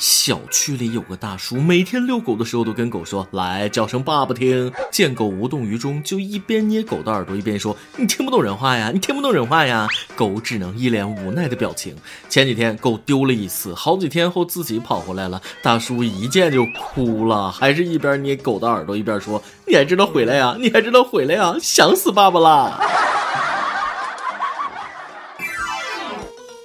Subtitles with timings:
[0.00, 9.86] 小区里有个大叔，每天遛狗的时候都跟狗说：“来叫声爸爸听。”见狗无动于衷，就一边捏狗的耳朵，一边说：“你听不懂人话呀，你听不懂人话呀。”
[10.16, 11.94] 狗只能一脸无奈的表情。
[12.30, 20.56] 前几天狗丢了一次，好几天后自己跑回来了，大叔一见就哭了，还是一边捏狗的耳朵，一边说：“你还知道回来呀？
[20.58, 21.54] 你还知道回来呀？
[21.60, 22.80] 想死爸爸啦！”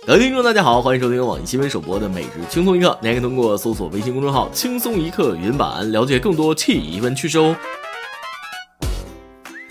[0.08, 2.96] 各位听众，大家好，欢迎收听网易新闻首播的每日轻松一刻。
[3.02, 7.56] 您可以通过搜索微信公众号“轻松一刻”云版了解更多气温趣事哦。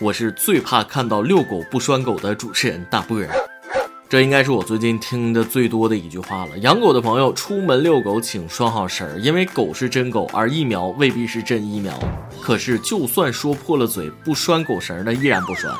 [0.01, 3.29] 我是最怕看到遛狗不拴狗的主持人大波儿，
[4.09, 6.59] 这应该是我最近听的最多的一句话了。
[6.59, 11.97] 养狗的朋友出门遛狗请拴好绳儿，因为狗是真狗，而疫苗未必是真疫苗。
[12.43, 15.73] 可是就算说破了嘴不拴狗绳的，依然不拴。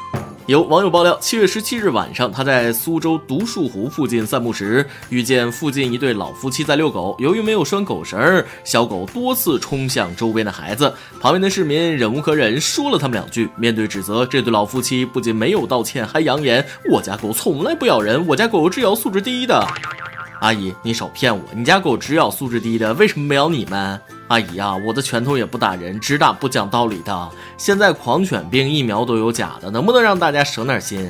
[0.47, 7.17] 有网友爆料，七月十七日晚上，他在苏州独墅湖附近散步时，遇见附近一对老夫妻在遛狗。
[7.19, 10.93] 由于没有拴狗绳，小狗多次冲向周边的孩子。
[11.19, 13.49] 旁边的市民忍无可忍，说了他们两句。
[13.57, 19.67] 面对指责，这对老夫妻不仅没有道歉，还扬言：“我家狗从来不咬人，我家狗只咬素质低的。”
[20.45, 21.43] 阿姨，你少骗我！
[21.57, 23.99] 你家狗只咬素质低的，为什么没咬你们？
[24.29, 27.31] 阿姨啊，我的拳头也不打人，只打不讲道理的。
[27.57, 31.09] 现在狂犬病疫苗都有假的，能不能让大家省点心？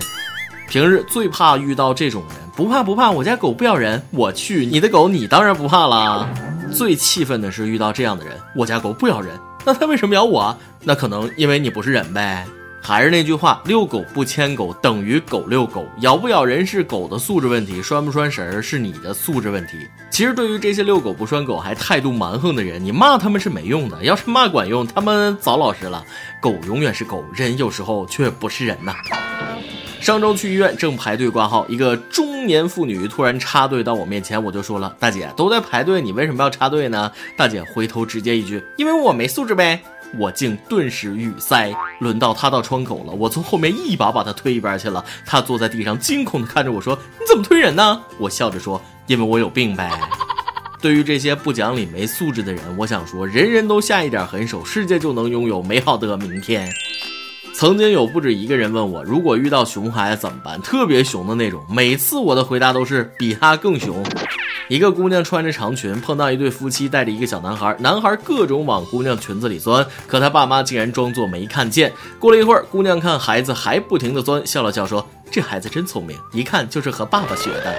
[0.69, 4.01] 平日最怕遇到这种人，不怕不怕，我家狗不咬人。
[4.13, 6.29] 我去，你的狗你当然不怕了。
[6.73, 10.57] 最气愤的是遇到这样的人，我家狗不咬人，那它为什么咬我？
[10.85, 12.47] 那可能因为你不是人呗。
[12.87, 19.89] 还是那句话，遛狗不牵狗等于狗遛狗，咬不咬人是狗的素质问题，拴不拴绳是你的素质问题。
[20.11, 26.05] 其实对于这些遛狗不拴狗还态度蛮横的人，你骂他们是没用的，要是骂管用，他们早老实了。
[26.43, 28.93] 狗永远是狗，人有时候却不是人呐。
[30.05, 39.81] 上周去医院正排队挂号，一个中年妇女突然插队到我面前，我就说了：“大姐都在排队，你为什么要插队呢？”大姐回头直接一句：“因为我没素质呗。”
[40.19, 41.75] 我竟顿时语塞。
[42.01, 45.03] 轮到她到窗口了，我从后面一把把她推一边去了。
[45.25, 48.79] 她坐在地上，惊恐地看着我说：“你怎么推人呢？”我笑着说
[49.09, 49.91] ：“因为我有病呗。”
[50.83, 56.71] 对于这些不讲理、没素质的人，我想说，人人都下一点狠手，世界就能拥有美好的明天。
[57.55, 60.61] 曾经有不止一个人问我，如果遇到熊孩子怎么办？
[60.61, 61.65] 特别熊的那种。
[61.71, 64.05] 每次我的回答都是比他更熊。
[64.69, 71.93] 一个姑娘穿着长裙，碰到一对夫妻带着一个小男孩，男孩各种往姑娘裙子里钻，可他爸妈竟然装作没看见。
[72.19, 77.75] 过了一会儿，姑娘看孩子还不停地钻，笑了笑说：“这孩子真聪明，一看就是和爸爸学的。”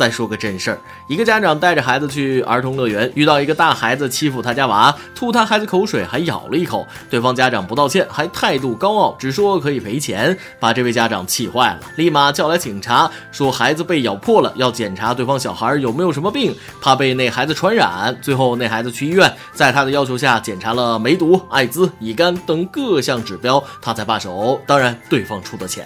[0.00, 6.88] 再说个真事儿，一个家长带着孩子去儿童乐园，遇到一个大孩子欺负他家娃，吐他孩子口水，还咬了一口。
[7.10, 18.16] 对方家长不道歉，还态度高傲，只说可以赔钱，把这位家长气坏了，立马叫来警察，说孩子被咬破了，要检查对方小孩有没有什么病，怕被那孩子传染。
[18.22, 24.58] 最后那孩子去医院，在他的要求下检查了梅毒、艾滋、乙肝等各项指标，他才罢手。
[24.66, 25.84] 当然，对方出的钱。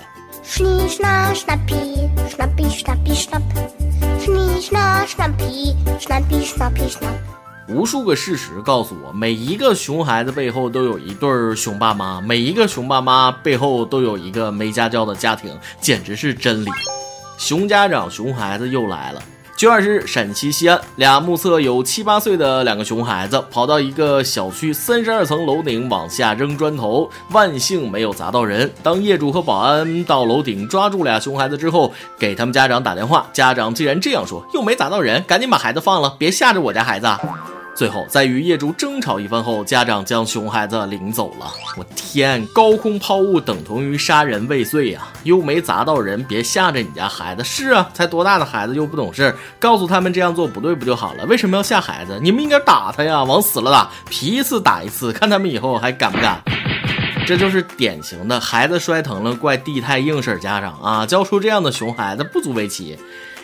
[7.69, 16.71] 无数个事实告诉我，每一个熊孩子背后都有一对熊爸妈，每一个熊爸妈背后都有一个没家教的家庭，简直是真理。
[17.37, 19.23] 熊家长、熊孩子又来了。
[19.57, 28.69] 九月二十日，陕西西安，俩目测有七八岁的两个熊孩子跑到一个小区三十二层楼顶往下扔砖头，万幸没有砸到人。
[28.83, 37.07] 当业主和保安到楼顶抓住俩熊孩子之后，给他们家长打电话，家长竟然这样说：“又没砸到人，赶紧把孩子放了，别吓着我家孩子。”
[37.75, 41.53] 最后，在与业主争吵一番后，家长将熊孩子领走了。
[41.77, 45.09] 我天，高空抛物等同于杀人未遂呀！
[45.25, 47.43] 又没砸到人，别吓着你家孩子。
[47.43, 51.27] 是啊，才多大的孩子又不懂事，告诉他们这样做不对不就好了？
[51.27, 52.17] 为什么要吓孩子？
[52.23, 56.41] 你们应该打他呀，往死了打，皮一次打一次，看他们以后还敢不敢。
[57.27, 61.07] 这就是典型的孩子摔疼了怪地太硬事家长啊！
[61.07, 62.99] 教出这样的熊孩子不足为奇。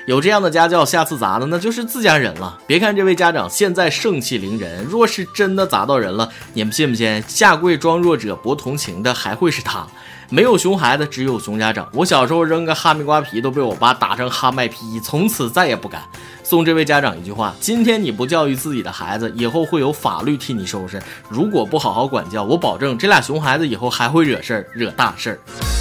[0.06, 2.58] 有这样的家教，下次砸的那就是自家人了。
[2.66, 7.22] 别看这位家长现在盛气凌人，若是真的砸到人了，你们信不信？
[7.26, 9.86] 下跪装弱者博同情的还会是他。
[10.32, 11.88] 没有熊孩子，只有熊家长。
[11.92, 16.02] 我小时候扔个哈密瓜皮都被我爸打成哈麦皮，从此再也不敢。
[16.44, 21.02] 送这位家长一句话：今天你不教育自己的孩子，以后会有法律替你收拾。
[21.28, 25.79] 如果不好好管教，我保证这俩熊孩子以后还会惹事儿，惹大事儿。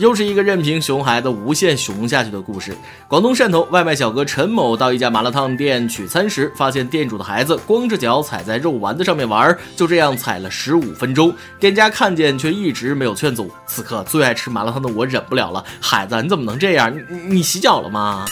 [0.00, 2.74] 又是一个任凭熊孩子无限熊下去的故事。
[3.06, 11.30] 广东汕头外卖小哥陈某到一家麻辣烫店取餐时，发现店主的孩子光着脚踩在肉丸子上面玩，就这样踩了十五分钟。
[11.58, 13.50] 店家看见却一直没有劝阻。
[13.66, 16.90] 此刻最爱吃麻辣烫的我忍不了了，孩子你怎么能这样？
[16.96, 18.24] 你你洗脚了吗？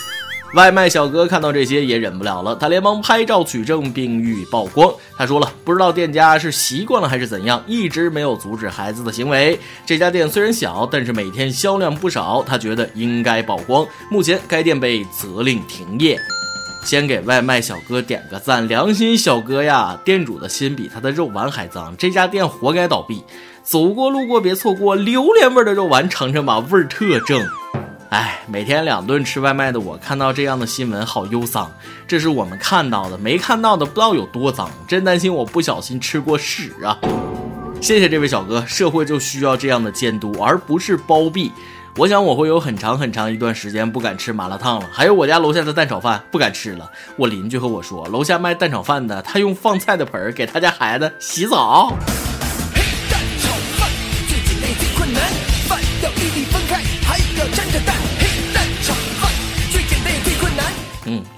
[0.55, 4.91] 外卖小哥看到这些也忍不了了，他连忙拍照取证并予以曝光。
[5.17, 9.61] 他说了，不知道店家是习惯了还是怎样，一直没有阻止孩子的行为。
[9.85, 13.87] 这家店虽然小，但是每天销量不少，他觉得应该曝光。
[14.11, 16.19] 目前该店被责令停业。
[16.83, 20.01] 先给外卖小哥点个赞，良心小哥呀！
[20.03, 23.23] 店主的心比他的肉丸还脏，这家店活该倒闭。
[23.63, 27.47] 走过路过别错过，榴莲味的肉丸尝尝吧，味儿特正。
[28.11, 31.71] 哎，每天两顿吃外卖的我，看到这样的新闻好忧伤。
[32.07, 36.97] 这是我们看到的，没看到的不知道有多脏，真担心我不小心吃过屎啊！
[37.83, 41.53] 谢谢这位小哥，社会就需要这样的监督，而不是包庇。
[41.99, 46.91] 我想我会有很长很长一段时间不敢吃麻辣烫了，还有我家楼下的蛋炒饭不敢吃了。
[47.17, 51.93] 我邻居和我说，楼下卖蛋炒饭的，他用放菜的盆儿给他家孩子洗澡。
[52.75, 53.91] 嘿蛋炒饭
[54.29, 55.23] 最近困难，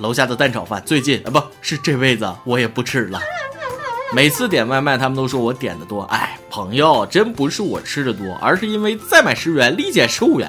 [0.00, 3.20] 楼下的蛋炒饭最近啊，不是这辈子我也不吃了。
[4.12, 6.02] 每次点外卖，他们都说我点的多。
[6.04, 10.48] 哎，朋友，真不是我吃的多，而是因为再买十元立减十五元。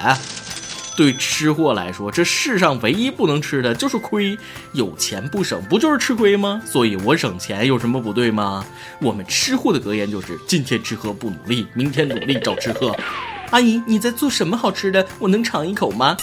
[0.98, 4.38] 对吃货来说，这世上唯一不能吃的就是亏。
[4.74, 6.62] 有钱不省，不就是吃亏吗？
[6.66, 8.66] 所以我省钱有什么不对吗？
[9.02, 12.96] 我们吃货的格言就是：今天吃喝不努力，明天努力找吃喝。
[13.52, 15.06] 阿姨，你在做什么好吃的？
[15.20, 16.16] 我能尝一口吗？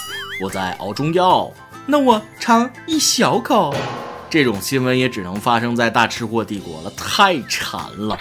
[0.42, 1.52] 我在熬中药。
[1.90, 3.74] 那我尝一小口，
[4.28, 8.18] 这种新闻也只能发生在大吃货帝国了，太馋了。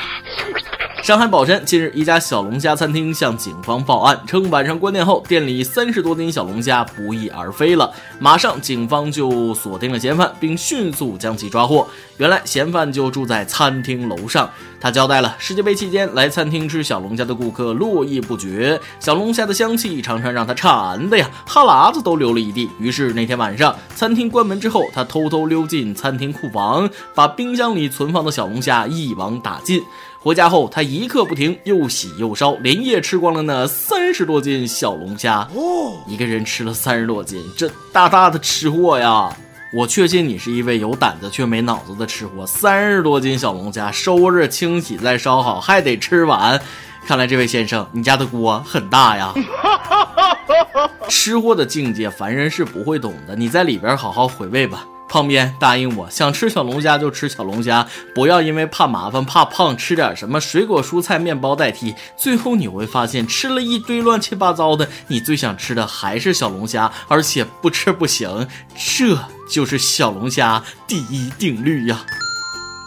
[1.07, 7.89] 上海宝山近日，一家小龙虾餐厅向警方报案，称晚上关店后，店里三十多斤小龙虾不翼而飞了。
[8.19, 11.87] 马上，警方就锁定了嫌犯，并迅速将其抓获。
[12.17, 14.49] 原来，嫌犯就住在餐厅楼上。
[14.81, 22.69] 他交代了，世界杯期间来餐厅吃小龙虾的顾客络绎不绝，小龙虾的香气常常让他馋的呀，哈喇子都流了一地。
[22.81, 29.81] 于是那天晚上，餐厅关门之后，他偷偷溜进餐厅库房，把冰箱里存放的小龙虾一网打尽。
[30.19, 35.47] 回家后，他一刻不停，又洗又烧，连夜吃光了那三十多斤小龙虾。
[35.53, 39.29] 哦，一个人吃了三十多斤，这大大的吃货呀！
[39.73, 42.45] 我确信你是一位有胆子却没脑子的吃货。
[42.45, 46.59] 三十多斤小龙虾，收着清洗再烧好，还得吃完。
[47.05, 49.33] 看来这位先生，你家的锅很大呀！
[51.07, 53.35] 吃货的境界，凡人是不会懂的。
[53.35, 54.85] 你在里边好好回味吧。
[55.09, 61.95] 胖边答应我，想吃小龙虾就吃小龙虾，不要因为怕麻烦怕胖吃点什么水果蔬菜面包代替。
[62.17, 68.47] 最后你会发现吃了一堆乱七八糟的，你最想吃的还是小龙虾，而且不吃不行。
[68.75, 69.17] 这
[69.49, 72.05] 就是小龙虾第一定律呀。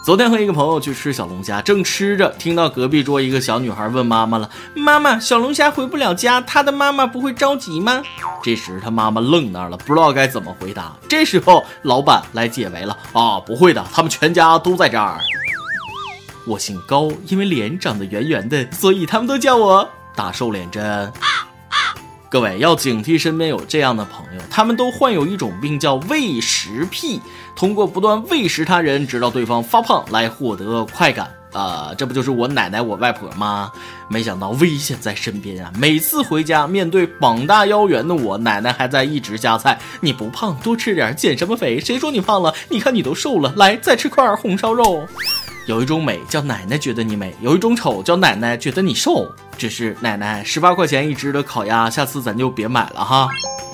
[0.03, 8.01] 昨天和一个朋友去吃小龙虾，正吃着，听到隔壁桌一个小女孩问妈妈了：“妈妈，小龙虾回不了家，他的妈妈不会着急吗？”
[8.41, 10.91] 这时他妈妈愣那儿了，不知道该怎么回答。
[11.07, 15.19] 这时候老板来解围了：“啊，不会的，他们全家都在这儿。
[16.47, 21.13] 我姓高，因为脸长得圆圆的，所以他们都叫我打瘦脸针。”
[22.31, 27.19] 各位要警惕身边有这样的朋友，他们都患有一种病叫喂食癖，
[27.57, 31.29] 通过不断喂食他人，直到对方发胖来获得快感。
[31.51, 33.69] 啊，这不就是我奶奶、我外婆吗？
[34.07, 35.69] 没想到危险在身边啊！
[35.77, 39.77] 每次回家，面对膀大腰圆的我，奶奶还在一直夹菜。
[39.99, 41.81] 你不胖，多吃点，减什么肥？
[41.81, 42.55] 谁说你胖了？
[42.69, 45.05] 你看你都瘦了，来再吃块红烧肉。
[45.67, 49.31] 有一种美叫奶奶觉得你美，有一种丑叫奶奶觉得你瘦。
[49.57, 53.29] 这是奶奶十八块钱一只的烤鸭，下次咱就别买了哈。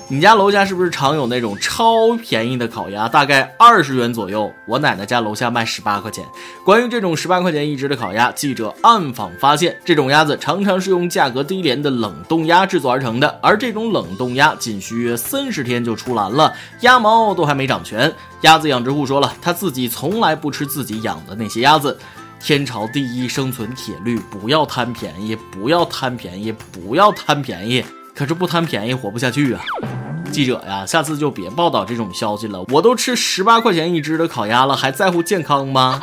[0.09, 4.49] 你家楼下是不是常有那种超便宜的烤鸭，大概二十元左右？
[4.65, 6.23] 我奶奶家楼下卖十八块钱。
[6.63, 18.09] 关于这种十八块钱一只的烤鸭，记者暗访发现，这种鸭子常常是用价格低廉的冷冻鸭制作而成的，而这种冷冻鸭仅需约三十天就出栏了，鸭毛都还没长全。
[18.43, 21.99] 鸭子养殖户说了，他自己从来不吃自己养的那些鸭子。
[22.39, 27.83] 天朝第一生存铁律：不要贪便宜，不要贪便宜，不要贪便宜。
[28.15, 29.61] 可是不贪便宜活不下去啊！
[30.31, 32.63] 记者呀，下次就别报道这种消息了。
[32.69, 36.01] 我都吃十八块钱一只的烤鸭了，还在乎健康吗？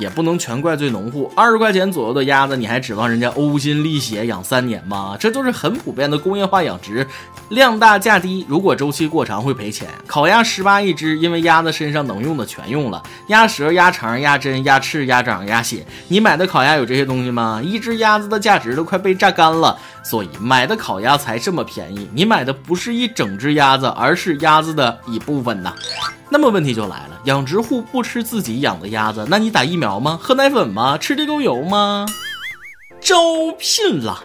[0.00, 1.30] 也不能全怪罪农户。
[1.36, 5.16] 二十块钱左右的鸭子，你还指望人家呕心沥血养三年吗？
[5.20, 7.06] 这就是很普遍的工业化养殖，
[7.50, 9.88] 量大价低，如果周期过长会赔钱。
[10.06, 15.86] 烤鸭十八一只，因为鸭子身上能用的全用了，鸭舌、鸭肠、鸭胗、鸭翅、鸭掌、鸭血。
[16.08, 17.60] 你买的烤鸭有这些东西吗？
[17.62, 22.08] 一只鸭子的价值都快被榨干了，所以买的烤鸭才这么便宜。
[22.14, 25.74] 你买的不是一整只鸭子，而是鸭子的一部分呐。
[26.30, 30.18] 那么问题就来了，养殖户不吃自己养的鸭子，那你打疫苗吗？
[30.22, 30.96] 喝奶粉吗？
[30.96, 32.06] 吃地沟油吗？
[33.00, 33.16] 招
[33.58, 34.24] 聘了。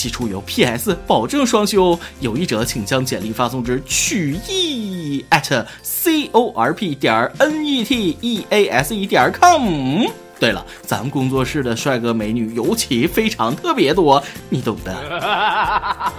[0.00, 0.96] 期出游，P.S.
[1.06, 1.98] 保证双休。
[2.20, 10.06] 有意者请将简历发送至曲艺 at c o r p 点 n e t e a s e 点 com。
[10.38, 16.10] 对了，咱们工作室的帅哥美女尤其非常特别多，你懂的。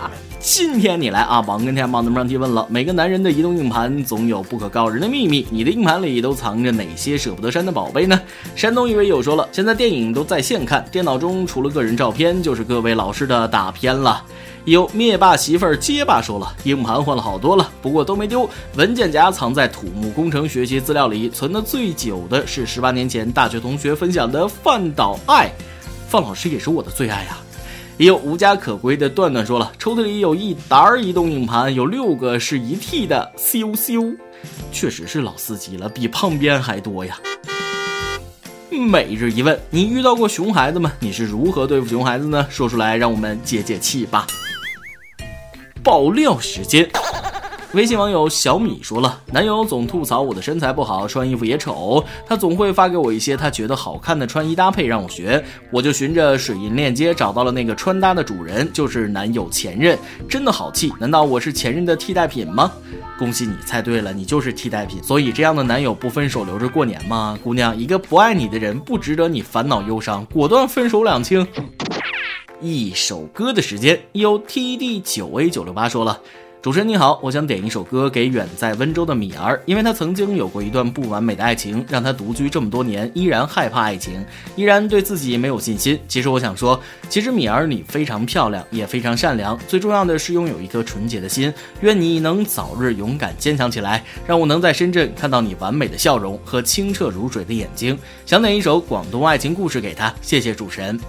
[0.44, 2.66] 今天你来啊，王跟天帮咱们上提问了。
[2.68, 8.20] 每个男人的移动硬盘总有不可告人的秘密，你的硬盘里都藏着哪些舍不得删的宝贝呢？
[8.56, 14.24] 山东一位友说了，现在电影都在线看，电脑中除了个人照片，就是各位老师的大片了。
[14.66, 25.52] 有灭霸媳妇儿结巴说了，硬盘换了好多了，不过都没丢，文件夹藏在土木工程学习资料里，存的最久的是十八年前大学同学分享的范岛爱，
[26.08, 27.38] 范老师也是我的最爱呀。
[28.02, 34.02] 也有无家可归的段段说了，抽屉里有一沓移动硬盘，有六个是一 T 的，羞羞，
[34.72, 37.20] 确实是老司机了，比胖边还多呀。
[38.72, 40.92] 每日一问，你遇到过熊孩子吗？
[41.00, 42.48] 你是如何对付熊孩子呢？
[42.50, 44.26] 说出来让我们解解气吧。
[45.84, 46.90] 爆料时间，
[47.74, 59.98] 微信网友小米说了，男友总吐槽我的身材不好，穿衣服也丑，他总会发给我一些他觉得好看的穿衣搭配让我学，我就循着水印链接找到了那个穿搭的主人，就是男友前任，
[60.28, 62.70] 真的好气，难道我是前任的替代品吗？
[63.18, 67.40] 恭喜你猜对了，你就是替代品，所以这样的男友不分手留着过年吗？
[67.42, 71.48] 姑娘，一个不爱你的人不值得你烦恼忧伤，果断分手两清。
[72.60, 76.20] 一首歌的时间，有 TD 九 A 九六八说了。
[76.62, 84.24] 主持人你好，我想点一首歌给远在温州的米儿，因为他曾经有过一段不完美的爱情，让他独居这么多年，依然害怕爱情，
[84.56, 86.00] 依然对自己没有信心。
[86.08, 91.52] 其实我想说，其实米儿你非常漂亮，也非常善良，最重要的是拥有一颗纯洁的心。
[91.80, 97.98] 愿你能早日勇敢坚强起来，让我能在深圳看到你完美的笑容和清澈如水的眼睛。
[98.24, 101.00] 想点一首广东爱情故事给他，谢谢主持人。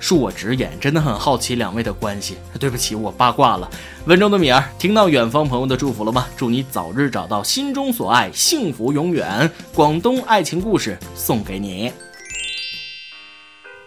[0.00, 2.36] 恕我直言，真的很好奇两位的关系。
[2.58, 3.68] 对不起，我八卦了。
[4.06, 6.26] 温州的米儿，听到远方朋友的祝福了吗？
[6.36, 9.50] 祝你早日找到心中所爱，幸福永远。
[9.74, 11.92] 广东爱情故事送给你。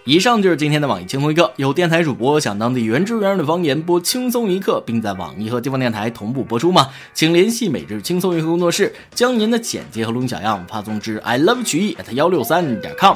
[0.04, 1.54] 以上就是今天的网易轻松一刻。
[1.58, 6.90] 有电台主播想当地原汁原味的方言播轻松一刻，并在网易和地方电台同步播出吗？
[7.14, 13.16] 请联系每日轻松一刻工作室，将您的简介和录音小样发送至 i love 曲艺 at 幺六三点 com。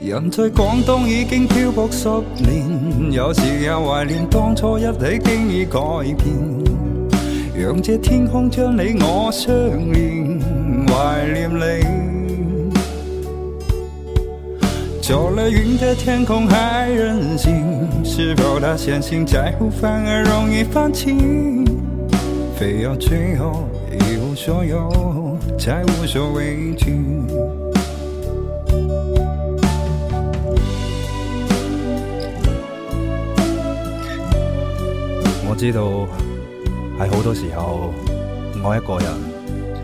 [0.00, 6.24] 人在广东已经漂泊十年，有时也怀念当初一起经已改变。
[7.52, 9.52] 让这天空将你我相
[9.92, 10.40] 连，
[10.86, 12.70] 怀念你。
[15.02, 21.12] 走了云的天空还任性，是否他相信在乎反而容易放弃？
[22.56, 26.94] 非要最后一无所有，才无所畏惧。
[35.58, 35.82] 知道
[37.00, 37.92] 喺好多时候，
[38.62, 39.12] 爱一个人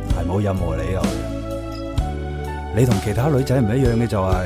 [0.09, 1.03] 系冇任何理由。
[2.77, 4.37] 你同其他女仔唔一样嘅就系，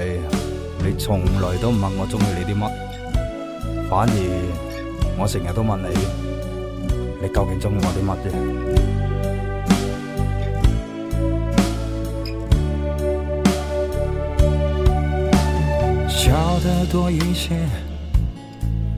[0.83, 2.71] 你从来都唔问我中意你啲乜，
[3.91, 4.13] 反而
[5.19, 5.89] 我成日都问你，
[7.21, 8.31] 你究竟中意我啲乜嘅？
[16.09, 17.55] 笑得多一些。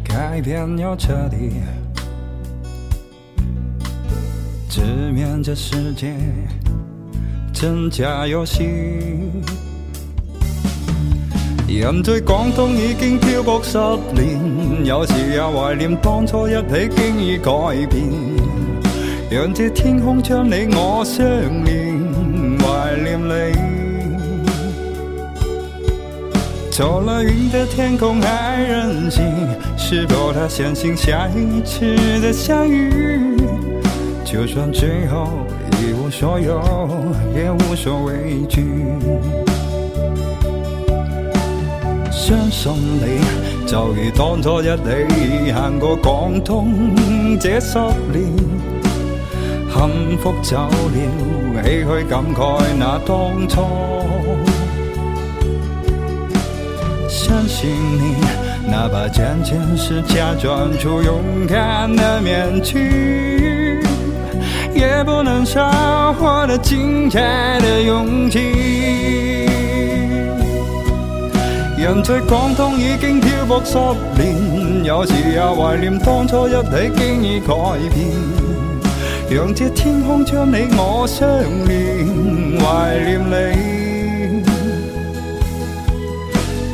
[0.05, 1.63] 改变要彻底，
[4.71, 4.81] 直
[5.13, 6.15] 面这世界
[7.53, 8.63] 真假游戏。
[11.67, 13.77] 人在广东已经漂泊十
[14.15, 17.53] 年，有时也怀念当初一起经已改
[17.87, 18.09] 变。
[19.29, 21.27] 让这天空将你我相
[21.65, 21.99] 连，
[22.61, 23.53] 怀念你。
[26.71, 29.25] 走了云的天空还任性，
[29.77, 33.37] 是否他相信下一次的相遇？
[34.33, 35.27] 就算最后
[35.83, 36.63] 一无所有，
[37.35, 38.65] 也无所畏惧。
[42.13, 43.21] 相信你，
[43.67, 46.95] 就如当初一起行过广东
[47.41, 47.77] 这十
[48.13, 48.33] 年，
[49.69, 53.63] 幸福走了，唏嘘感慨那当初。
[57.09, 58.15] 相信你，
[58.71, 61.19] 哪怕渐渐是假装出勇
[61.49, 63.60] 敢的面具，
[64.75, 67.21] 也不能少获得精彩
[67.61, 68.39] 的勇气。
[71.79, 73.77] 人在广东已经漂泊十
[74.17, 77.55] 年，有时也怀念当初一起经已改
[77.93, 78.07] 变。
[79.31, 81.27] 让这天空将你我相
[81.67, 84.43] 连，怀念你。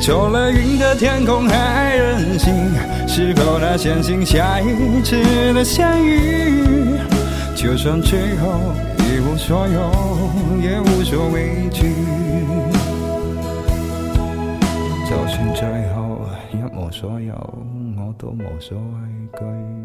[0.01, 2.53] 走了云的天空还任性，
[3.07, 6.97] 是否能相信下一次的相遇？
[7.57, 8.47] 就算最后
[8.99, 9.91] 一无所有，
[10.61, 11.91] 也无所畏惧。
[15.09, 16.21] 就算最后
[16.53, 17.33] 一无所有，
[17.97, 19.76] 我都无所畏惧。